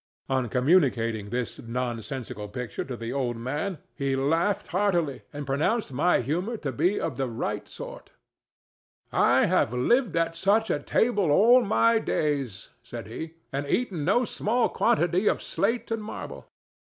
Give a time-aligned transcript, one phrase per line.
[0.27, 6.21] On communicating this nonsensical picture to the old man he laughed heartily and pronounced my
[6.21, 8.09] humor to be of the right sort.
[9.11, 14.25] "I have lived at such a table all my days," said he, "and eaten no
[14.25, 16.47] small quantity of slate and marble."